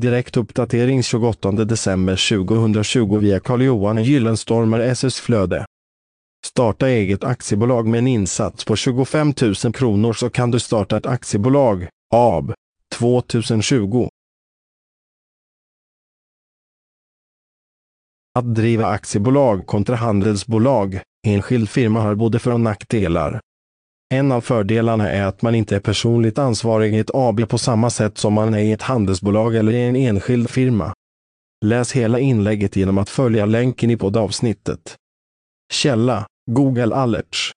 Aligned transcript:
Direkt 0.00 0.36
uppdatering 0.36 1.02
28 1.02 1.50
december 1.50 2.16
2020 2.16 3.18
via 3.18 3.40
Carl-Johan 3.40 4.02
Gyllenstormer 4.02 4.80
SS 4.80 5.20
Flöde. 5.20 5.64
Starta 6.46 6.88
eget 6.88 7.24
aktiebolag 7.24 7.86
med 7.86 7.98
en 7.98 8.06
insats 8.06 8.64
på 8.64 8.76
25 8.76 9.34
000 9.64 9.72
kronor 9.74 10.12
så 10.12 10.30
kan 10.30 10.50
du 10.50 10.60
starta 10.60 10.96
ett 10.96 11.06
aktiebolag, 11.06 11.88
AB, 12.14 12.52
2020. 12.98 14.08
Att 18.38 18.54
driva 18.54 18.86
aktiebolag 18.86 19.66
kontra 19.66 19.96
handelsbolag, 19.96 21.00
enskild 21.26 21.68
firma 21.68 22.00
har 22.00 22.14
både 22.14 22.38
för- 22.38 22.52
och 22.52 22.60
nackdelar. 22.60 23.40
En 24.08 24.32
av 24.32 24.40
fördelarna 24.40 25.10
är 25.10 25.22
att 25.22 25.42
man 25.42 25.54
inte 25.54 25.76
är 25.76 25.80
personligt 25.80 26.38
ansvarig 26.38 26.94
i 26.94 26.98
ett 26.98 27.10
AB 27.14 27.48
på 27.48 27.58
samma 27.58 27.90
sätt 27.90 28.18
som 28.18 28.32
man 28.32 28.54
är 28.54 28.58
i 28.58 28.72
ett 28.72 28.82
handelsbolag 28.82 29.56
eller 29.56 29.72
i 29.72 29.82
en 29.82 29.96
enskild 29.96 30.50
firma. 30.50 30.94
Läs 31.64 31.92
hela 31.92 32.18
inlägget 32.18 32.76
genom 32.76 32.98
att 32.98 33.08
följa 33.08 33.46
länken 33.46 33.90
i 33.90 33.96
poddavsnittet. 33.96 34.96
Källa 35.72 36.26
Google 36.50 36.94
Alerts 36.94 37.52